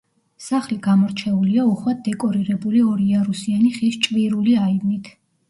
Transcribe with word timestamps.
სახლი 0.43 0.77
გამორჩეულია 0.85 1.65
უხვად 1.73 1.99
დეკორირებული 2.07 2.81
ორიარუსიანი 2.93 3.71
ხის 3.77 4.01
ჭვირული 4.09 4.59
აივნით. 4.65 5.15